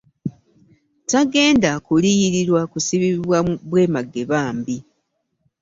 [1.09, 4.77] Tagenda kuliyirirwa kusibibwa bwemage bambi.